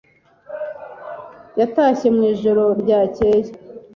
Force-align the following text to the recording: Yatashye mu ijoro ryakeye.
Yatashye 1.59 2.07
mu 2.15 2.21
ijoro 2.31 2.63
ryakeye. 2.81 3.49